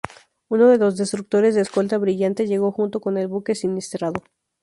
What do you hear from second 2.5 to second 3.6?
junto con el buque